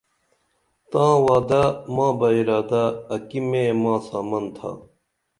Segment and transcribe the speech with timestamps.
[0.91, 1.61] تاں وعدہ
[1.95, 2.83] ماں بہ ارادہ
[3.15, 4.71] اکی مے ماں سامن تھا